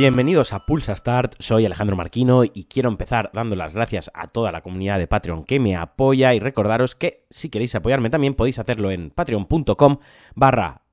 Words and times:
Bienvenidos 0.00 0.54
a 0.54 0.64
Pulsa 0.64 0.96
Start, 0.96 1.34
soy 1.40 1.66
Alejandro 1.66 1.94
Marquino 1.94 2.44
y 2.44 2.64
quiero 2.70 2.88
empezar 2.88 3.30
dando 3.34 3.54
las 3.54 3.74
gracias 3.74 4.10
a 4.14 4.28
toda 4.28 4.50
la 4.50 4.62
comunidad 4.62 4.98
de 4.98 5.06
Patreon 5.06 5.44
que 5.44 5.60
me 5.60 5.76
apoya 5.76 6.32
y 6.32 6.40
recordaros 6.40 6.94
que 6.94 7.26
si 7.28 7.50
queréis 7.50 7.74
apoyarme 7.74 8.08
también 8.08 8.32
podéis 8.32 8.58
hacerlo 8.58 8.90
en 8.90 9.10
patreon.com 9.10 9.98
barra 10.34 10.84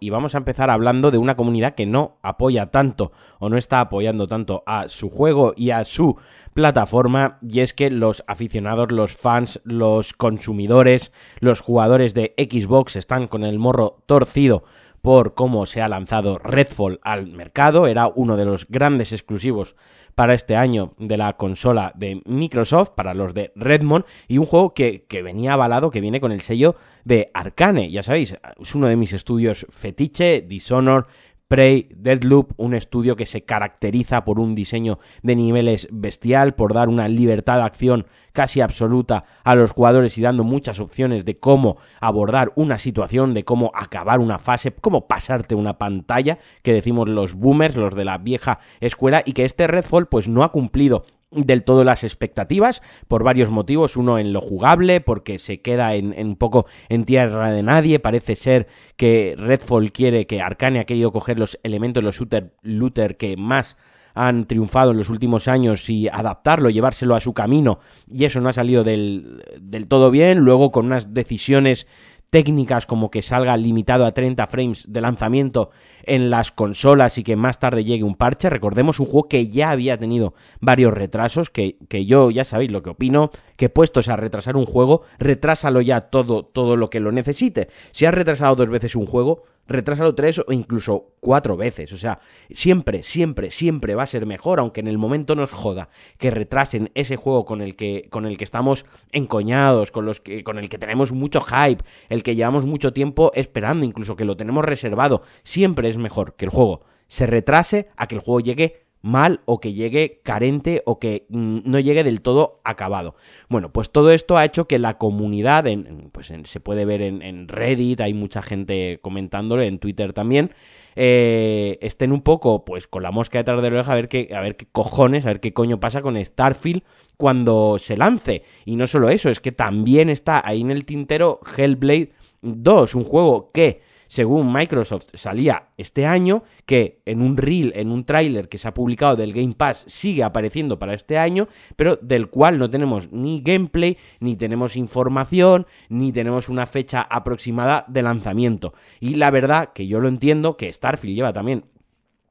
y 0.00 0.10
vamos 0.10 0.34
a 0.34 0.38
empezar 0.38 0.68
hablando 0.68 1.10
de 1.10 1.16
una 1.16 1.34
comunidad 1.34 1.74
que 1.74 1.86
no 1.86 2.18
apoya 2.22 2.66
tanto 2.66 3.12
o 3.38 3.48
no 3.48 3.56
está 3.56 3.80
apoyando 3.80 4.26
tanto 4.26 4.62
a 4.66 4.90
su 4.90 5.08
juego 5.08 5.54
y 5.56 5.70
a 5.70 5.86
su 5.86 6.18
plataforma 6.52 7.38
y 7.40 7.60
es 7.60 7.72
que 7.72 7.88
los 7.88 8.22
aficionados, 8.26 8.92
los 8.92 9.16
fans, 9.16 9.60
los 9.64 10.12
consumidores, 10.12 11.10
los 11.40 11.62
jugadores 11.62 12.12
de 12.12 12.34
Xbox 12.36 12.96
están 12.96 13.28
con 13.28 13.44
el 13.44 13.58
morro 13.58 14.02
torcido 14.04 14.64
por 15.04 15.34
cómo 15.34 15.66
se 15.66 15.82
ha 15.82 15.88
lanzado 15.90 16.38
Redfall 16.38 16.98
al 17.02 17.26
mercado. 17.26 17.86
Era 17.86 18.08
uno 18.08 18.38
de 18.38 18.46
los 18.46 18.66
grandes 18.66 19.12
exclusivos 19.12 19.76
para 20.14 20.32
este 20.32 20.56
año 20.56 20.94
de 20.96 21.18
la 21.18 21.34
consola 21.34 21.92
de 21.94 22.22
Microsoft, 22.24 22.92
para 22.96 23.12
los 23.12 23.34
de 23.34 23.52
Redmond, 23.54 24.06
y 24.28 24.38
un 24.38 24.46
juego 24.46 24.72
que, 24.72 25.04
venía 25.22 25.52
avalado, 25.52 25.90
que 25.90 26.00
viene 26.00 26.22
con 26.22 26.32
el 26.32 26.40
sello 26.40 26.76
de 27.04 27.30
Arcane. 27.34 27.90
Ya 27.90 28.02
sabéis, 28.02 28.38
es 28.58 28.74
uno 28.74 28.86
de 28.86 28.96
mis 28.96 29.12
estudios 29.12 29.66
fetiche, 29.68 30.40
Dishonored, 30.40 31.04
Prey, 31.46 31.88
Deadloop, 31.94 32.52
un 32.56 32.74
estudio 32.74 33.16
que 33.16 33.26
se 33.26 33.44
caracteriza 33.44 34.24
por 34.24 34.40
un 34.40 34.54
diseño 34.54 34.98
de 35.22 35.36
niveles 35.36 35.88
bestial, 35.92 36.54
por 36.54 36.72
dar 36.72 36.88
una 36.88 37.06
libertad 37.06 37.58
de 37.58 37.64
acción 37.64 38.06
casi 38.32 38.62
absoluta 38.62 39.24
a 39.44 39.54
los 39.54 39.70
jugadores 39.70 40.16
y 40.16 40.22
dando 40.22 40.42
muchas 40.42 40.80
opciones 40.80 41.26
de 41.26 41.38
cómo 41.38 41.76
abordar 42.00 42.52
una 42.56 42.78
situación, 42.78 43.34
de 43.34 43.44
cómo 43.44 43.72
acabar 43.74 44.20
una 44.20 44.38
fase, 44.38 44.72
cómo 44.72 45.06
pasarte 45.06 45.54
una 45.54 45.76
pantalla, 45.76 46.38
que 46.62 46.72
decimos 46.72 47.10
los 47.10 47.34
boomers, 47.34 47.76
los 47.76 47.94
de 47.94 48.06
la 48.06 48.16
vieja 48.16 48.58
escuela, 48.80 49.22
y 49.24 49.34
que 49.34 49.44
este 49.44 49.66
Redfall 49.66 50.06
pues 50.06 50.28
no 50.28 50.44
ha 50.44 50.50
cumplido 50.50 51.04
del 51.34 51.64
todo 51.64 51.84
las 51.84 52.04
expectativas 52.04 52.82
por 53.08 53.24
varios 53.24 53.50
motivos. 53.50 53.96
Uno 53.96 54.18
en 54.18 54.32
lo 54.32 54.40
jugable, 54.40 55.00
porque 55.00 55.38
se 55.38 55.60
queda 55.60 55.94
en, 55.94 56.14
un 56.16 56.36
poco 56.36 56.66
en 56.88 57.04
tierra 57.04 57.50
de 57.50 57.62
nadie. 57.62 57.98
Parece 57.98 58.36
ser 58.36 58.66
que 58.96 59.34
Redfall 59.36 59.92
quiere, 59.92 60.26
que 60.26 60.40
Arcane 60.40 60.80
ha 60.80 60.84
querido 60.84 61.12
coger 61.12 61.38
los 61.38 61.58
elementos, 61.62 62.02
los 62.02 62.16
shooter 62.16 62.54
looter 62.62 63.16
que 63.16 63.36
más 63.36 63.76
han 64.14 64.46
triunfado 64.46 64.92
en 64.92 64.98
los 64.98 65.10
últimos 65.10 65.48
años 65.48 65.90
y 65.90 66.08
adaptarlo, 66.08 66.70
llevárselo 66.70 67.16
a 67.16 67.20
su 67.20 67.34
camino, 67.34 67.80
y 68.08 68.24
eso 68.24 68.40
no 68.40 68.48
ha 68.48 68.52
salido 68.52 68.84
del, 68.84 69.42
del 69.60 69.88
todo 69.88 70.10
bien. 70.10 70.38
Luego 70.38 70.70
con 70.70 70.86
unas 70.86 71.12
decisiones 71.12 71.86
técnicas 72.30 72.86
como 72.86 73.10
que 73.10 73.22
salga 73.22 73.56
limitado 73.56 74.06
a 74.06 74.12
30 74.12 74.46
frames 74.46 74.84
de 74.88 75.00
lanzamiento 75.00 75.70
en 76.02 76.30
las 76.30 76.50
consolas 76.50 77.18
y 77.18 77.22
que 77.22 77.36
más 77.36 77.58
tarde 77.58 77.84
llegue 77.84 78.04
un 78.04 78.16
parche. 78.16 78.50
Recordemos 78.50 79.00
un 79.00 79.06
juego 79.06 79.28
que 79.28 79.48
ya 79.48 79.70
había 79.70 79.98
tenido 79.98 80.34
varios 80.60 80.92
retrasos, 80.92 81.50
que, 81.50 81.76
que 81.88 82.06
yo 82.06 82.30
ya 82.30 82.44
sabéis 82.44 82.70
lo 82.70 82.82
que 82.82 82.90
opino, 82.90 83.30
que 83.56 83.68
puestos 83.68 84.08
a 84.08 84.16
retrasar 84.16 84.56
un 84.56 84.66
juego, 84.66 85.02
retrásalo 85.18 85.80
ya 85.80 86.02
todo, 86.02 86.44
todo 86.44 86.76
lo 86.76 86.90
que 86.90 87.00
lo 87.00 87.12
necesite. 87.12 87.68
Si 87.92 88.06
has 88.06 88.14
retrasado 88.14 88.56
dos 88.56 88.68
veces 88.68 88.96
un 88.96 89.06
juego, 89.06 89.44
retrásalo 89.66 90.14
tres 90.14 90.38
o 90.38 90.52
incluso 90.52 91.14
cuatro 91.20 91.56
veces. 91.56 91.92
O 91.92 91.98
sea, 91.98 92.20
siempre, 92.50 93.02
siempre, 93.02 93.50
siempre 93.50 93.94
va 93.94 94.02
a 94.02 94.06
ser 94.06 94.26
mejor, 94.26 94.60
aunque 94.60 94.80
en 94.80 94.88
el 94.88 94.98
momento 94.98 95.34
nos 95.34 95.52
joda 95.52 95.88
que 96.18 96.30
retrasen 96.30 96.90
ese 96.94 97.16
juego 97.16 97.44
con 97.44 97.62
el 97.62 97.76
que, 97.76 98.08
con 98.10 98.26
el 98.26 98.36
que 98.36 98.44
estamos 98.44 98.84
encoñados, 99.12 99.90
con, 99.90 100.04
los 100.04 100.20
que, 100.20 100.44
con 100.44 100.58
el 100.58 100.68
que 100.68 100.78
tenemos 100.78 101.12
mucho 101.12 101.40
hype, 101.40 101.84
el 102.08 102.22
que 102.22 102.34
llevamos 102.34 102.66
mucho 102.66 102.92
tiempo 102.92 103.30
esperando, 103.34 103.84
incluso 103.86 104.16
que 104.16 104.24
lo 104.24 104.36
tenemos 104.36 104.64
reservado. 104.64 105.22
Siempre 105.42 105.88
es 105.88 105.96
mejor 105.96 106.34
que 106.34 106.44
el 106.44 106.50
juego 106.50 106.82
se 107.06 107.26
retrase 107.26 107.88
a 107.96 108.06
que 108.06 108.16
el 108.16 108.20
juego 108.20 108.40
llegue 108.40 108.83
mal 109.04 109.40
o 109.44 109.60
que 109.60 109.74
llegue 109.74 110.22
carente 110.24 110.82
o 110.86 110.98
que 110.98 111.26
mm, 111.28 111.58
no 111.66 111.78
llegue 111.78 112.02
del 112.04 112.22
todo 112.22 112.62
acabado. 112.64 113.14
Bueno, 113.50 113.70
pues 113.70 113.90
todo 113.90 114.10
esto 114.10 114.38
ha 114.38 114.46
hecho 114.46 114.66
que 114.66 114.78
la 114.78 114.96
comunidad, 114.96 115.66
en, 115.66 116.08
pues 116.10 116.32
se 116.44 116.60
puede 116.60 116.86
ver 116.86 117.02
en, 117.02 117.46
Reddit, 117.46 118.00
hay 118.00 118.14
mucha 118.14 118.40
gente 118.40 119.00
comentándolo, 119.02 119.60
en 119.60 119.78
Twitter 119.78 120.14
también, 120.14 120.52
eh, 120.96 121.78
estén 121.82 122.12
un 122.12 122.22
poco 122.22 122.64
pues 122.64 122.86
con 122.86 123.02
la 123.02 123.10
mosca 123.10 123.36
detrás 123.36 123.60
de 123.60 123.70
la 123.70 123.76
oreja 123.76 123.92
a 123.92 123.96
ver 123.96 124.08
qué, 124.08 124.30
a 124.34 124.40
ver 124.40 124.56
qué 124.56 124.66
cojones, 124.72 125.26
a 125.26 125.28
ver 125.28 125.40
qué 125.40 125.52
coño 125.52 125.80
pasa 125.80 126.00
con 126.00 126.16
Starfield 126.24 126.82
cuando 127.18 127.76
se 127.78 127.98
lance. 127.98 128.42
Y 128.64 128.76
no 128.76 128.86
solo 128.86 129.10
eso, 129.10 129.28
es 129.28 129.38
que 129.38 129.52
también 129.52 130.08
está 130.08 130.40
ahí 130.42 130.62
en 130.62 130.70
el 130.70 130.86
tintero 130.86 131.40
Hellblade 131.56 132.12
2, 132.40 132.94
un 132.94 133.04
juego 133.04 133.50
que 133.52 133.82
según 134.06 134.52
Microsoft 134.52 135.06
salía 135.14 135.68
este 135.76 136.06
año, 136.06 136.42
que 136.66 137.02
en 137.04 137.22
un 137.22 137.36
reel, 137.36 137.72
en 137.76 137.90
un 137.90 138.04
tráiler 138.04 138.48
que 138.48 138.58
se 138.58 138.68
ha 138.68 138.74
publicado 138.74 139.16
del 139.16 139.32
Game 139.32 139.54
Pass 139.56 139.84
sigue 139.86 140.22
apareciendo 140.22 140.78
para 140.78 140.94
este 140.94 141.18
año, 141.18 141.48
pero 141.76 141.96
del 141.96 142.28
cual 142.28 142.58
no 142.58 142.70
tenemos 142.70 143.12
ni 143.12 143.40
gameplay, 143.40 143.96
ni 144.20 144.36
tenemos 144.36 144.76
información, 144.76 145.66
ni 145.88 146.12
tenemos 146.12 146.48
una 146.48 146.66
fecha 146.66 147.02
aproximada 147.02 147.84
de 147.88 148.02
lanzamiento. 148.02 148.74
Y 149.00 149.16
la 149.16 149.30
verdad 149.30 149.72
que 149.72 149.86
yo 149.86 150.00
lo 150.00 150.08
entiendo, 150.08 150.56
que 150.56 150.72
Starfield 150.72 151.16
lleva 151.16 151.32
también 151.32 151.64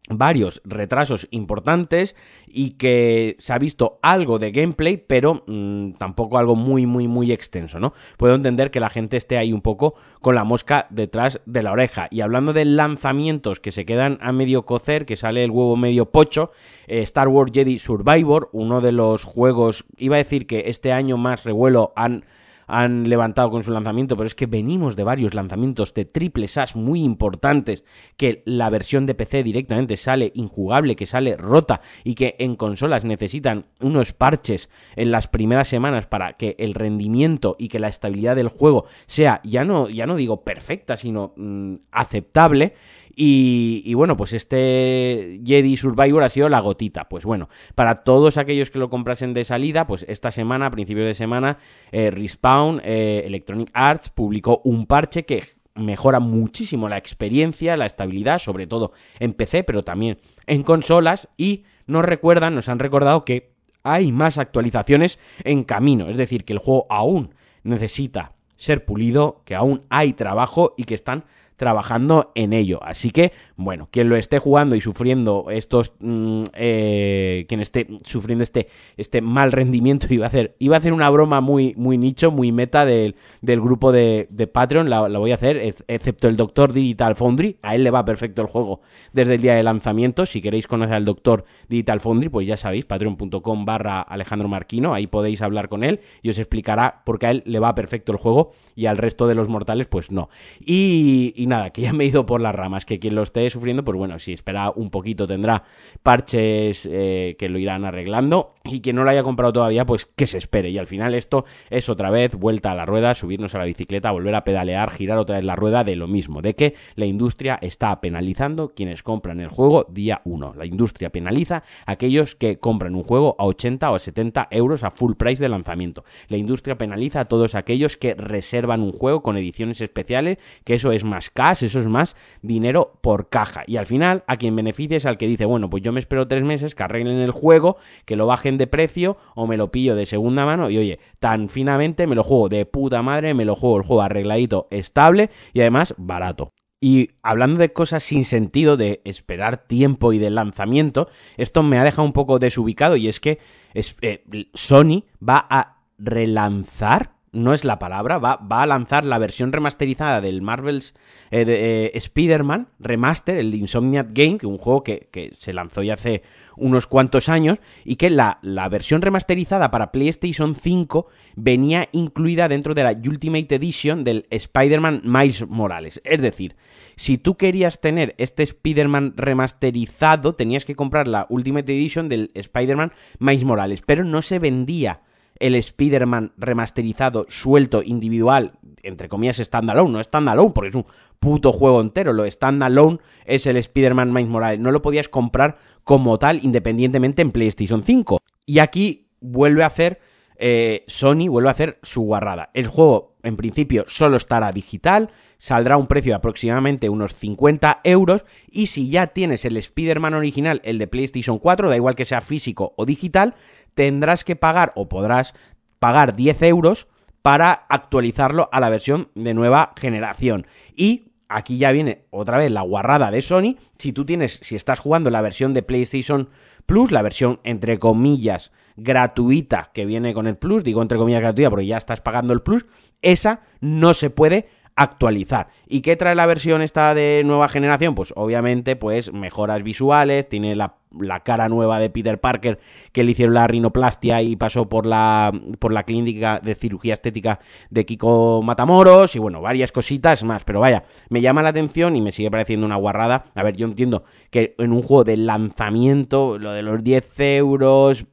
varios 0.09 0.61
retrasos 0.65 1.27
importantes 1.31 2.15
y 2.45 2.71
que 2.71 3.35
se 3.39 3.53
ha 3.53 3.57
visto 3.57 3.99
algo 4.01 4.37
de 4.37 4.51
gameplay, 4.51 4.97
pero 4.97 5.43
mmm, 5.47 5.93
tampoco 5.93 6.37
algo 6.37 6.55
muy, 6.55 6.85
muy, 6.85 7.07
muy 7.07 7.31
extenso, 7.31 7.79
¿no? 7.79 7.93
Puedo 8.17 8.35
entender 8.35 8.69
que 8.69 8.81
la 8.81 8.89
gente 8.89 9.15
esté 9.15 9.37
ahí 9.37 9.53
un 9.53 9.61
poco 9.61 9.95
con 10.19 10.35
la 10.35 10.43
mosca 10.43 10.87
detrás 10.89 11.39
de 11.45 11.63
la 11.63 11.71
oreja. 11.71 12.07
Y 12.11 12.21
hablando 12.21 12.51
de 12.51 12.65
lanzamientos 12.65 13.59
que 13.59 13.71
se 13.71 13.85
quedan 13.85 14.17
a 14.21 14.33
medio 14.33 14.65
cocer, 14.65 15.05
que 15.05 15.15
sale 15.15 15.43
el 15.43 15.51
huevo 15.51 15.77
medio 15.77 16.11
pocho, 16.11 16.51
eh, 16.87 17.01
Star 17.01 17.29
Wars 17.29 17.51
Jedi 17.53 17.79
Survivor, 17.79 18.49
uno 18.51 18.81
de 18.81 18.91
los 18.91 19.23
juegos, 19.23 19.85
iba 19.97 20.17
a 20.17 20.19
decir 20.19 20.47
que 20.47 20.63
este 20.67 20.91
año 20.91 21.17
más 21.17 21.45
revuelo 21.45 21.93
han 21.95 22.25
han 22.67 23.09
levantado 23.09 23.51
con 23.51 23.63
su 23.63 23.71
lanzamiento, 23.71 24.15
pero 24.15 24.27
es 24.27 24.35
que 24.35 24.45
venimos 24.45 24.95
de 24.95 25.03
varios 25.03 25.33
lanzamientos 25.33 25.93
de 25.93 26.05
triple 26.05 26.47
SAS 26.47 26.75
muy 26.75 27.03
importantes, 27.03 27.83
que 28.17 28.43
la 28.45 28.69
versión 28.69 29.05
de 29.05 29.15
PC 29.15 29.43
directamente 29.43 29.97
sale 29.97 30.31
injugable, 30.35 30.95
que 30.95 31.05
sale 31.05 31.37
rota 31.37 31.81
y 32.03 32.15
que 32.15 32.35
en 32.39 32.55
consolas 32.55 33.05
necesitan 33.05 33.65
unos 33.79 34.13
parches 34.13 34.69
en 34.95 35.11
las 35.11 35.27
primeras 35.27 35.67
semanas 35.67 36.05
para 36.05 36.33
que 36.33 36.55
el 36.59 36.73
rendimiento 36.73 37.55
y 37.59 37.67
que 37.67 37.79
la 37.79 37.87
estabilidad 37.87 38.35
del 38.35 38.49
juego 38.49 38.85
sea, 39.05 39.41
ya 39.43 39.63
no, 39.63 39.89
ya 39.89 40.05
no 40.05 40.15
digo 40.15 40.43
perfecta, 40.43 40.97
sino 40.97 41.33
mmm, 41.35 41.75
aceptable. 41.91 42.73
Y, 43.15 43.93
bueno, 43.93 44.17
pues 44.17 44.33
este 44.33 45.39
Jedi 45.45 45.77
Survivor 45.77 46.23
ha 46.23 46.29
sido 46.29 46.49
la 46.49 46.59
gotita. 46.59 47.07
Pues 47.09 47.25
bueno, 47.25 47.49
para 47.75 48.03
todos 48.03 48.37
aquellos 48.37 48.71
que 48.71 48.79
lo 48.79 48.89
comprasen 48.89 49.33
de 49.33 49.45
salida, 49.45 49.85
pues 49.85 50.05
esta 50.07 50.31
semana, 50.31 50.67
a 50.67 50.71
principios 50.71 51.05
de 51.05 51.13
semana, 51.13 51.57
eh, 51.91 52.09
Respawn, 52.11 52.81
eh, 52.83 53.23
Electronic 53.25 53.69
Arts 53.73 54.09
publicó 54.09 54.61
un 54.63 54.85
parche 54.85 55.25
que 55.25 55.49
mejora 55.75 56.19
muchísimo 56.19 56.89
la 56.89 56.97
experiencia, 56.97 57.77
la 57.77 57.85
estabilidad, 57.85 58.39
sobre 58.39 58.67
todo 58.67 58.93
en 59.19 59.33
PC, 59.33 59.63
pero 59.63 59.83
también 59.83 60.19
en 60.47 60.63
consolas. 60.63 61.27
Y 61.37 61.65
nos 61.85 62.05
recuerdan, 62.05 62.55
nos 62.55 62.69
han 62.69 62.79
recordado 62.79 63.25
que 63.25 63.53
hay 63.83 64.11
más 64.11 64.37
actualizaciones 64.37 65.19
en 65.43 65.63
camino. 65.63 66.09
Es 66.09 66.17
decir, 66.17 66.45
que 66.45 66.53
el 66.53 66.59
juego 66.59 66.87
aún 66.89 67.35
necesita 67.63 68.33
ser 68.55 68.85
pulido, 68.85 69.41
que 69.45 69.55
aún 69.55 69.83
hay 69.89 70.13
trabajo 70.13 70.73
y 70.77 70.85
que 70.85 70.95
están 70.95 71.25
trabajando 71.55 72.31
en 72.35 72.53
ello. 72.53 72.79
Así 72.83 73.11
que, 73.11 73.31
bueno, 73.55 73.87
quien 73.91 74.09
lo 74.09 74.15
esté 74.15 74.39
jugando 74.39 74.75
y 74.75 74.81
sufriendo 74.81 75.47
estos, 75.49 75.93
mmm, 75.99 76.43
eh, 76.53 77.45
quien 77.47 77.61
esté 77.61 77.87
sufriendo 78.03 78.43
este, 78.43 78.67
este 78.97 79.21
mal 79.21 79.51
rendimiento, 79.51 80.07
iba 80.13 80.25
a 80.25 80.27
hacer, 80.27 80.55
iba 80.59 80.75
a 80.75 80.79
hacer 80.79 80.93
una 80.93 81.09
broma 81.09 81.41
muy, 81.41 81.73
muy 81.77 81.97
nicho, 81.97 82.31
muy 82.31 82.51
meta 82.51 82.85
del, 82.85 83.15
del 83.41 83.61
grupo 83.61 83.91
de, 83.91 84.27
de 84.29 84.47
Patreon, 84.47 84.89
la, 84.89 85.07
voy 85.07 85.31
a 85.31 85.35
hacer, 85.35 85.57
excepto 85.87 86.27
el 86.27 86.37
Doctor 86.37 86.73
Digital 86.73 87.15
Foundry, 87.15 87.57
a 87.61 87.75
él 87.75 87.83
le 87.83 87.91
va 87.91 88.05
perfecto 88.05 88.41
el 88.41 88.47
juego 88.47 88.81
desde 89.11 89.35
el 89.35 89.41
día 89.41 89.55
de 89.55 89.63
lanzamiento. 89.63 90.25
Si 90.25 90.41
queréis 90.41 90.67
conocer 90.67 90.95
al 90.95 91.05
Doctor 91.05 91.45
Digital 91.69 91.99
Foundry, 91.99 92.29
pues 92.29 92.47
ya 92.47 92.57
sabéis, 92.57 92.85
patreon.com 92.85 93.65
barra 93.65 94.01
Alejandro 94.01 94.47
Marquino, 94.47 94.93
ahí 94.93 95.07
podéis 95.07 95.41
hablar 95.41 95.69
con 95.69 95.83
él 95.83 96.01
y 96.21 96.29
os 96.29 96.37
explicará 96.37 97.01
por 97.05 97.19
qué 97.19 97.27
a 97.27 97.31
él 97.31 97.43
le 97.45 97.59
va 97.59 97.75
perfecto 97.75 98.11
el 98.11 98.17
juego 98.17 98.51
y 98.75 98.85
al 98.87 98.97
resto 98.97 99.27
de 99.27 99.35
los 99.35 99.49
mortales, 99.49 99.87
pues 99.87 100.11
no. 100.11 100.29
Y 100.59 101.42
nada, 101.47 101.71
que 101.71 101.81
ya 101.81 101.93
me 101.93 102.03
he 102.03 102.07
ido 102.07 102.25
por 102.25 102.41
las 102.41 102.53
ramas, 102.55 102.85
que 102.85 102.99
quien 102.99 103.15
lo 103.15 103.23
esté 103.23 103.49
sufriendo, 103.49 103.83
pues 103.83 103.97
bueno, 103.97 104.19
si 104.19 104.33
espera 104.33 104.71
un 104.75 104.89
poquito 104.89 105.27
tendrá 105.27 105.63
parches 106.01 106.87
eh, 106.91 107.35
que 107.37 107.49
lo 107.49 107.57
irán 107.57 107.85
arreglando 107.85 108.55
y 108.63 108.81
quien 108.81 108.95
no 108.95 109.03
lo 109.03 109.09
haya 109.09 109.23
comprado 109.23 109.53
todavía, 109.53 109.85
pues 109.85 110.05
que 110.05 110.27
se 110.27 110.37
espere. 110.37 110.69
Y 110.69 110.77
al 110.77 110.87
final 110.87 111.13
esto 111.15 111.45
es 111.69 111.89
otra 111.89 112.09
vez 112.09 112.35
vuelta 112.35 112.71
a 112.71 112.75
la 112.75 112.85
rueda, 112.85 113.15
subirnos 113.15 113.55
a 113.55 113.59
la 113.59 113.65
bicicleta, 113.65 114.11
volver 114.11 114.35
a 114.35 114.43
pedalear, 114.43 114.91
girar 114.91 115.17
otra 115.17 115.37
vez 115.37 115.45
la 115.45 115.55
rueda 115.55 115.83
de 115.83 115.95
lo 115.95 116.07
mismo, 116.07 116.41
de 116.41 116.55
que 116.55 116.75
la 116.95 117.05
industria 117.05 117.57
está 117.61 117.99
penalizando 118.01 118.73
quienes 118.73 119.03
compran 119.03 119.39
el 119.39 119.49
juego 119.49 119.85
día 119.89 120.21
1. 120.25 120.53
La 120.55 120.65
industria 120.65 121.09
penaliza 121.09 121.63
a 121.85 121.91
aquellos 121.93 122.35
que 122.35 122.57
compran 122.57 122.95
un 122.95 123.03
juego 123.03 123.35
a 123.39 123.45
80 123.45 123.91
o 123.91 123.95
a 123.95 123.99
70 123.99 124.47
euros 124.51 124.83
a 124.83 124.91
full 124.91 125.13
price 125.13 125.41
de 125.41 125.49
lanzamiento. 125.49 126.03
La 126.27 126.37
industria 126.37 126.77
penaliza 126.77 127.21
a 127.21 127.25
todos 127.25 127.55
aquellos 127.55 127.97
que 127.97 128.15
reservan 128.15 128.81
un 128.81 128.91
juego 128.91 129.21
con 129.21 129.37
ediciones 129.37 129.81
especiales, 129.81 130.37
que 130.63 130.75
eso 130.75 130.91
es 130.91 131.03
más 131.03 131.29
eso 131.35 131.79
es 131.79 131.87
más 131.87 132.15
dinero 132.41 132.99
por 133.01 133.29
caja. 133.29 133.63
Y 133.67 133.77
al 133.77 133.85
final, 133.85 134.23
a 134.27 134.37
quien 134.37 134.55
beneficia 134.55 134.97
es 134.97 135.05
al 135.05 135.17
que 135.17 135.27
dice, 135.27 135.45
bueno, 135.45 135.69
pues 135.69 135.83
yo 135.83 135.91
me 135.91 135.99
espero 135.99 136.27
tres 136.27 136.43
meses 136.43 136.75
que 136.75 136.83
arreglen 136.83 137.17
el 137.17 137.31
juego, 137.31 137.77
que 138.05 138.15
lo 138.15 138.27
bajen 138.27 138.57
de 138.57 138.67
precio 138.67 139.17
o 139.35 139.47
me 139.47 139.57
lo 139.57 139.71
pillo 139.71 139.95
de 139.95 140.05
segunda 140.05 140.45
mano 140.45 140.69
y 140.69 140.77
oye, 140.77 140.99
tan 141.19 141.49
finamente 141.49 142.07
me 142.07 142.15
lo 142.15 142.23
juego 142.23 142.49
de 142.49 142.65
puta 142.65 143.01
madre, 143.01 143.33
me 143.33 143.45
lo 143.45 143.55
juego 143.55 143.77
el 143.77 143.83
juego 143.83 144.01
arregladito, 144.01 144.67
estable 144.69 145.29
y 145.53 145.61
además 145.61 145.95
barato. 145.97 146.53
Y 146.79 147.11
hablando 147.23 147.59
de 147.59 147.71
cosas 147.71 148.03
sin 148.03 148.25
sentido, 148.25 148.75
de 148.75 149.01
esperar 149.05 149.65
tiempo 149.67 150.11
y 150.11 150.19
de 150.19 150.29
lanzamiento, 150.29 151.07
esto 151.37 151.63
me 151.63 151.77
ha 151.79 151.83
dejado 151.83 152.05
un 152.05 152.11
poco 152.11 152.39
desubicado 152.39 152.97
y 152.97 153.07
es 153.07 153.21
que 153.21 153.39
eh, 153.73 154.23
Sony 154.53 155.05
va 155.21 155.47
a 155.49 155.77
relanzar 155.97 157.12
no 157.33 157.53
es 157.53 157.65
la 157.65 157.79
palabra, 157.79 158.19
va, 158.19 158.37
va, 158.37 158.61
a 158.61 158.65
lanzar 158.65 159.03
la 159.03 159.17
versión 159.17 159.51
remasterizada 159.51 160.21
del 160.21 160.41
Marvel's 160.41 160.93
eh, 161.31 161.43
eh, 161.47 161.91
Spider-Man 161.95 162.69
Remaster, 162.79 163.37
el 163.37 163.51
de 163.51 163.57
Insomniac 163.57 164.09
Game, 164.13 164.37
que 164.37 164.45
un 164.45 164.59
juego 164.59 164.83
que, 164.83 165.09
que, 165.11 165.33
se 165.37 165.51
lanzó 165.51 165.81
ya 165.81 165.95
hace 165.95 166.21
unos 166.55 166.85
cuantos 166.85 167.29
años, 167.29 167.57
y 167.83 167.95
que 167.95 168.11
la, 168.11 168.37
la, 168.43 168.69
versión 168.69 169.01
remasterizada 169.01 169.71
para 169.71 169.91
PlayStation 169.91 170.55
5 170.55 171.07
venía 171.35 171.89
incluida 171.91 172.47
dentro 172.47 172.75
de 172.75 172.83
la 172.83 172.91
Ultimate 172.91 173.55
Edition 173.55 174.03
del 174.03 174.27
Spider-Man 174.29 175.01
Miles 175.03 175.47
Morales. 175.47 176.01
Es 176.05 176.21
decir, 176.21 176.55
si 176.95 177.17
tú 177.17 177.35
querías 177.35 177.81
tener 177.81 178.13
este 178.19 178.43
Spider-Man 178.43 179.15
remasterizado, 179.17 180.35
tenías 180.35 180.65
que 180.65 180.75
comprar 180.75 181.07
la 181.07 181.25
Ultimate 181.29 181.73
Edition 181.73 182.09
del 182.09 182.29
Spider-Man 182.35 182.93
Miles 183.17 183.43
Morales, 183.43 183.81
pero 183.83 184.03
no 184.03 184.21
se 184.21 184.37
vendía 184.37 185.01
el 185.43 185.55
Spider-Man 185.55 186.31
remasterizado, 186.37 187.25
suelto, 187.27 187.83
individual, 187.83 188.53
entre 188.81 189.09
comillas 189.09 189.37
standalone, 189.37 189.91
no 189.91 190.01
standalone, 190.01 190.51
porque 190.51 190.69
es 190.69 190.75
un 190.75 190.85
puto 191.19 191.51
juego 191.51 191.81
entero, 191.81 192.13
lo 192.13 192.25
standalone 192.25 192.99
es 193.25 193.45
el 193.45 193.57
Spider-Man 193.57 194.13
Miles 194.13 194.29
Morales, 194.29 194.61
no 194.61 194.71
lo 194.71 194.81
podías 194.81 195.09
comprar 195.09 195.57
como 195.83 196.17
tal 196.17 196.39
independientemente 196.43 197.21
en 197.21 197.31
PlayStation 197.31 197.83
5. 197.83 198.19
Y 198.45 198.59
aquí 198.59 199.09
vuelve 199.19 199.63
a 199.63 199.67
hacer 199.67 199.99
eh, 200.45 200.83
Sony, 200.87 201.29
vuelve 201.29 201.47
a 201.47 201.53
hacer 201.53 201.79
su 201.83 202.01
guarrada. 202.01 202.49
El 202.53 202.67
juego 202.67 203.15
en 203.23 203.37
principio 203.37 203.85
solo 203.87 204.17
estará 204.17 204.51
digital, 204.51 205.09
saldrá 205.37 205.75
a 205.75 205.77
un 205.77 205.87
precio 205.87 206.11
de 206.11 206.17
aproximadamente 206.17 206.89
unos 206.89 207.13
50 207.13 207.79
euros 207.85 208.25
y 208.51 208.67
si 208.67 208.89
ya 208.89 209.07
tienes 209.07 209.45
el 209.45 209.55
Spider-Man 209.55 210.15
original, 210.15 210.59
el 210.65 210.79
de 210.79 210.87
PlayStation 210.87 211.39
4, 211.39 211.69
da 211.69 211.77
igual 211.77 211.95
que 211.95 212.03
sea 212.03 212.19
físico 212.19 212.73
o 212.75 212.85
digital, 212.85 213.35
tendrás 213.73 214.25
que 214.25 214.35
pagar 214.35 214.73
o 214.75 214.89
podrás 214.89 215.33
pagar 215.79 216.13
10 216.13 216.41
euros 216.41 216.87
para 217.21 217.53
actualizarlo 217.69 218.49
a 218.51 218.59
la 218.59 218.67
versión 218.67 219.11
de 219.15 219.33
nueva 219.33 219.71
generación. 219.77 220.45
Y 220.75 221.12
aquí 221.33 221.57
ya 221.57 221.71
viene 221.71 222.05
otra 222.09 222.37
vez 222.37 222.51
la 222.51 222.61
guarrada 222.61 223.11
de 223.11 223.21
Sony. 223.21 223.57
Si 223.77 223.93
tú 223.93 224.05
tienes, 224.05 224.39
si 224.43 224.55
estás 224.55 224.79
jugando 224.79 225.09
la 225.09 225.21
versión 225.21 225.53
de 225.53 225.63
PlayStation 225.63 226.29
Plus, 226.65 226.91
la 226.91 227.01
versión 227.01 227.39
entre 227.43 227.79
comillas 227.79 228.51
gratuita 228.75 229.71
que 229.73 229.85
viene 229.85 230.13
con 230.13 230.27
el 230.27 230.37
Plus, 230.37 230.63
digo 230.63 230.81
entre 230.81 230.97
comillas 230.97 231.21
gratuita 231.21 231.49
porque 231.49 231.65
ya 231.65 231.77
estás 231.77 232.01
pagando 232.01 232.33
el 232.33 232.41
Plus, 232.41 232.65
esa 233.01 233.41
no 233.59 233.93
se 233.93 234.09
puede 234.09 234.47
actualizar. 234.75 235.47
¿Y 235.67 235.81
qué 235.81 235.95
trae 235.95 236.15
la 236.15 236.25
versión 236.25 236.61
esta 236.61 236.93
de 236.93 237.23
nueva 237.25 237.47
generación? 237.47 237.95
Pues 237.95 238.13
obviamente, 238.15 238.75
pues 238.75 239.11
mejoras 239.13 239.63
visuales, 239.63 240.27
tiene 240.27 240.55
la, 240.55 240.75
cara 241.23 241.49
nueva 241.49 241.79
de 241.79 241.89
Peter 241.89 242.19
Parker 242.19 242.59
que 242.91 243.03
le 243.03 243.11
hicieron 243.11 243.33
la 243.33 243.47
rinoplastia 243.47 244.21
y 244.21 244.35
pasó 244.35 244.69
por 244.69 244.85
la, 244.85 245.31
por 245.59 245.73
la 245.73 245.83
clínica 245.83 246.39
de 246.39 246.53
cirugía 246.53 246.93
estética 246.93 247.39
de 247.71 247.85
Kiko 247.85 248.41
Matamoros 248.43 249.15
y 249.15 249.19
bueno, 249.19 249.41
varias 249.41 249.71
cositas 249.71 250.23
más. 250.23 250.43
Pero 250.43 250.59
vaya, 250.59 250.83
me 251.09 251.21
llama 251.21 251.41
la 251.41 251.49
atención 251.49 251.95
y 251.95 252.01
me 252.01 252.11
sigue 252.11 252.29
pareciendo 252.29 252.65
una 252.65 252.75
guarrada. 252.75 253.25
A 253.35 253.43
ver, 253.43 253.55
yo 253.55 253.65
entiendo 253.65 254.03
que 254.29 254.55
en 254.57 254.71
un 254.71 254.81
juego 254.81 255.03
de 255.03 255.17
lanzamiento, 255.17 256.37
lo 256.37 256.51
de 256.51 256.63
los 256.63 256.83
10 256.83 257.19
euros... 257.19 258.05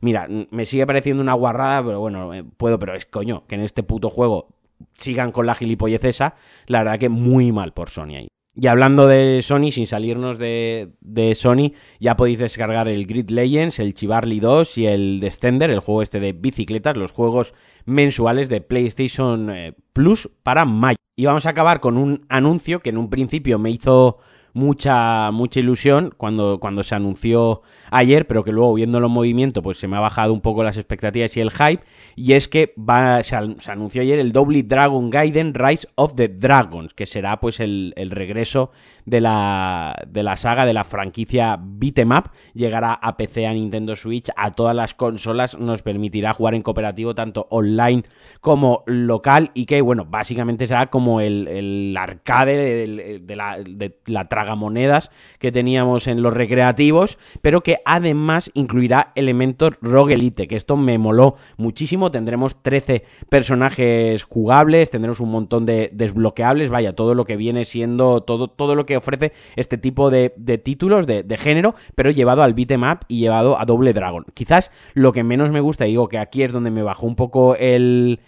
mira, 0.00 0.28
me 0.50 0.66
sigue 0.66 0.86
pareciendo 0.86 1.22
una 1.22 1.34
guarrada, 1.34 1.82
pero 1.82 2.00
bueno, 2.00 2.34
eh, 2.34 2.44
puedo, 2.44 2.78
pero 2.78 2.94
es 2.94 3.06
coño, 3.06 3.44
que 3.46 3.54
en 3.54 3.62
este 3.62 3.82
puto 3.82 4.10
juego 4.10 4.48
sigan 4.96 5.32
con 5.32 5.46
la 5.46 5.54
gilipollez 5.54 6.04
esa, 6.04 6.36
la 6.66 6.80
verdad 6.80 6.98
que 6.98 7.08
muy 7.08 7.52
mal 7.52 7.72
por 7.72 7.90
Sony 7.90 8.16
ahí. 8.16 8.28
Y 8.54 8.66
hablando 8.66 9.06
de 9.06 9.40
Sony, 9.42 9.70
sin 9.70 9.86
salirnos 9.86 10.38
de, 10.38 10.92
de, 11.00 11.34
Sony, 11.34 11.72
ya 12.00 12.16
podéis 12.16 12.38
descargar 12.38 12.86
el 12.86 13.06
Grid 13.06 13.30
Legends, 13.30 13.78
el 13.78 13.94
Chivarly 13.94 14.40
2 14.40 14.76
y 14.76 14.86
el 14.86 15.20
Descender, 15.20 15.70
el 15.70 15.80
juego 15.80 16.02
este 16.02 16.20
de 16.20 16.34
bicicletas, 16.34 16.98
los 16.98 17.12
juegos 17.12 17.54
mensuales 17.86 18.50
de 18.50 18.60
PlayStation 18.60 19.48
eh, 19.50 19.74
Plus 19.94 20.28
para 20.42 20.66
mayo. 20.66 20.98
Y 21.16 21.24
vamos 21.24 21.46
a 21.46 21.50
acabar 21.50 21.80
con 21.80 21.96
un 21.96 22.26
anuncio 22.28 22.80
que 22.80 22.90
en 22.90 22.98
un 22.98 23.08
principio 23.08 23.58
me 23.58 23.70
hizo 23.70 24.18
mucha, 24.52 25.30
mucha 25.30 25.60
ilusión 25.60 26.12
cuando, 26.16 26.58
cuando 26.60 26.82
se 26.82 26.94
anunció 26.94 27.62
ayer, 27.90 28.26
pero 28.26 28.44
que 28.44 28.52
luego 28.52 28.74
viendo 28.74 29.00
los 29.00 29.10
movimientos, 29.10 29.62
pues 29.62 29.78
se 29.78 29.88
me 29.88 29.96
ha 29.96 30.00
bajado 30.00 30.32
un 30.32 30.40
poco 30.40 30.62
las 30.62 30.76
expectativas 30.76 31.36
y 31.36 31.40
el 31.40 31.50
hype. 31.50 31.82
Y 32.16 32.32
es 32.32 32.48
que 32.48 32.74
va, 32.78 33.22
se, 33.22 33.36
anunció 33.36 34.02
ayer 34.02 34.18
el 34.18 34.32
Double 34.32 34.62
Dragon 34.62 35.10
Gaiden 35.10 35.54
Rise 35.54 35.88
of 35.94 36.14
the 36.14 36.28
Dragons, 36.28 36.94
que 36.94 37.06
será 37.06 37.40
pues 37.40 37.60
el, 37.60 37.92
el 37.96 38.10
regreso 38.10 38.70
de 39.04 39.20
la, 39.20 39.94
de 40.06 40.22
la 40.22 40.36
saga, 40.36 40.66
de 40.66 40.72
la 40.72 40.84
franquicia 40.84 41.58
Beat'em 41.60 42.12
Llegará 42.54 42.94
a 42.94 43.16
PC, 43.16 43.46
a 43.46 43.52
Nintendo 43.52 43.96
Switch, 43.96 44.30
a 44.36 44.52
todas 44.52 44.76
las 44.76 44.94
consolas, 44.94 45.58
nos 45.58 45.82
permitirá 45.82 46.34
jugar 46.34 46.54
en 46.54 46.62
cooperativo 46.62 47.14
tanto 47.14 47.46
online 47.50 48.04
como 48.40 48.84
local. 48.86 49.50
Y 49.54 49.66
que, 49.66 49.80
bueno, 49.80 50.04
básicamente 50.04 50.66
será 50.66 50.86
como 50.86 51.20
el, 51.20 51.48
el 51.48 51.96
arcade 51.96 52.56
de, 52.56 53.18
de, 53.20 53.36
la, 53.36 53.58
de 53.58 53.96
la 54.06 54.28
tragamonedas 54.42 55.10
que 55.38 55.52
teníamos 55.52 56.08
en 56.08 56.20
los 56.20 56.34
recreativos, 56.34 57.16
pero 57.42 57.62
que 57.62 57.78
además 57.84 58.50
incluirá 58.54 59.12
elementos 59.14 59.74
roguelite, 59.80 60.48
que 60.48 60.56
esto 60.56 60.76
me 60.76 60.98
moló 60.98 61.36
muchísimo. 61.56 62.10
Tendremos 62.10 62.60
13 62.60 63.04
personajes 63.28 64.24
jugables, 64.24 64.90
tendremos 64.90 65.20
un 65.20 65.30
montón 65.30 65.64
de 65.64 65.90
desbloqueables, 65.92 66.70
vaya, 66.70 66.94
todo 66.94 67.14
lo 67.14 67.24
que 67.24 67.36
viene 67.36 67.64
siendo, 67.64 68.22
todo, 68.22 68.48
todo 68.48 68.74
lo 68.74 68.84
que 68.84 68.96
ofrece 68.96 69.32
este 69.54 69.78
tipo 69.78 70.10
de, 70.10 70.30
títulos 70.64 71.06
de, 71.06 71.38
género, 71.38 71.74
pero 71.94 72.10
llevado 72.10 72.42
al 72.42 72.54
beat'em 72.54 72.82
y 73.06 73.20
llevado 73.20 73.60
a 73.60 73.64
doble 73.64 73.92
dragon. 73.92 74.26
Quizás 74.34 74.72
lo 74.94 75.12
que 75.12 75.22
menos 75.22 75.50
me 75.50 75.60
gusta, 75.60 75.84
digo 75.84 76.08
que 76.08 76.18
aquí 76.18 76.42
es 76.42 76.52
donde 76.52 76.72
me 76.72 76.82
bajó 76.82 77.06
un 77.06 77.14
poco 77.14 77.54
el 77.54 78.18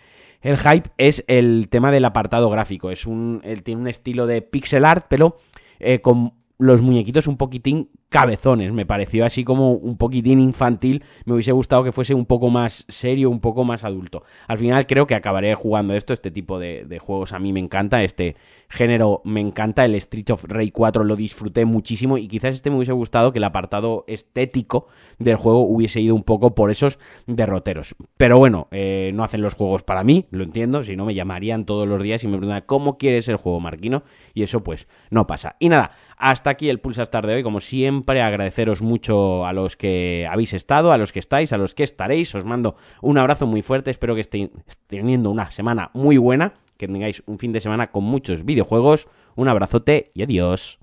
el 0.44 0.58
hype 0.58 0.90
es 0.98 1.24
el 1.26 1.68
tema 1.70 1.90
del 1.90 2.04
apartado 2.04 2.50
gráfico. 2.50 2.90
Es 2.90 3.06
un, 3.06 3.42
tiene 3.64 3.80
un 3.80 3.88
estilo 3.88 4.26
de 4.26 4.42
pixel 4.42 4.84
art, 4.84 5.06
pero 5.08 5.38
eh, 5.84 6.00
con 6.00 6.32
los 6.58 6.82
muñequitos 6.82 7.26
un 7.26 7.36
poquitín 7.36 7.90
cabezones. 8.08 8.72
Me 8.72 8.86
pareció 8.86 9.26
así 9.26 9.44
como 9.44 9.72
un 9.72 9.96
poquitín 9.96 10.40
infantil. 10.40 11.04
Me 11.24 11.34
hubiese 11.34 11.52
gustado 11.52 11.82
que 11.82 11.92
fuese 11.92 12.14
un 12.14 12.26
poco 12.26 12.48
más 12.48 12.84
serio, 12.88 13.28
un 13.30 13.40
poco 13.40 13.64
más 13.64 13.82
adulto. 13.84 14.22
Al 14.46 14.58
final 14.58 14.86
creo 14.86 15.06
que 15.06 15.14
acabaré 15.14 15.54
jugando 15.54 15.94
esto. 15.94 16.12
Este 16.12 16.30
tipo 16.30 16.58
de, 16.58 17.00
juegos 17.02 17.32
a 17.32 17.38
mí 17.38 17.52
me 17.52 17.60
encanta. 17.60 18.04
Este 18.04 18.36
género 18.74 19.22
me 19.24 19.40
encanta. 19.40 19.84
El 19.84 19.94
Street 19.94 20.30
of 20.30 20.44
Rage 20.44 20.72
4 20.72 21.04
lo 21.04 21.16
disfruté 21.16 21.64
muchísimo. 21.64 22.18
Y 22.18 22.28
quizás 22.28 22.54
este 22.54 22.70
me 22.70 22.76
hubiese 22.76 22.92
gustado 22.92 23.32
que 23.32 23.38
el 23.38 23.44
apartado 23.44 24.04
estético 24.06 24.88
del 25.18 25.36
juego 25.36 25.60
hubiese 25.60 26.00
ido 26.00 26.14
un 26.14 26.24
poco 26.24 26.54
por 26.54 26.70
esos 26.70 26.98
derroteros. 27.26 27.94
Pero 28.16 28.38
bueno, 28.38 28.68
eh, 28.70 29.12
no 29.14 29.24
hacen 29.24 29.40
los 29.40 29.54
juegos 29.54 29.82
para 29.82 30.04
mí, 30.04 30.26
lo 30.30 30.44
entiendo. 30.44 30.84
Si 30.84 30.96
no, 30.96 31.06
me 31.06 31.14
llamarían 31.14 31.64
todos 31.64 31.88
los 31.88 32.02
días 32.02 32.22
y 32.24 32.26
me 32.26 32.36
preguntan 32.36 32.64
cómo 32.66 32.98
quieres 32.98 33.28
el 33.28 33.36
juego, 33.36 33.60
Marquino. 33.60 34.02
Y 34.34 34.42
eso 34.42 34.62
pues 34.62 34.88
no 35.10 35.26
pasa. 35.26 35.56
Y 35.58 35.68
nada, 35.68 35.92
hasta 36.16 36.50
aquí 36.50 36.68
el 36.68 36.80
Pulsar 36.80 37.08
de 37.08 37.34
hoy. 37.34 37.42
Como 37.42 37.60
siempre 37.60 38.20
agradeceros 38.20 38.82
mucho 38.82 39.46
a 39.46 39.52
los 39.52 39.76
que 39.76 40.28
habéis 40.30 40.52
estado, 40.52 40.92
a 40.92 40.98
los 40.98 41.12
que 41.12 41.20
estáis, 41.20 41.52
a 41.52 41.58
los 41.58 41.74
que 41.74 41.84
estaréis. 41.84 42.34
Os 42.34 42.44
mando 42.44 42.76
un 43.00 43.18
abrazo 43.18 43.46
muy 43.46 43.62
fuerte. 43.62 43.90
Espero 43.90 44.14
que 44.14 44.20
estéis 44.20 44.50
teniendo 44.86 45.30
una 45.30 45.50
semana 45.50 45.90
muy 45.94 46.18
buena 46.18 46.54
que 46.86 46.92
tengáis 46.92 47.22
un 47.26 47.38
fin 47.38 47.52
de 47.52 47.60
semana 47.60 47.90
con 47.90 48.04
muchos 48.04 48.44
videojuegos. 48.44 49.08
Un 49.36 49.48
abrazote 49.48 50.10
y 50.14 50.22
adiós. 50.22 50.78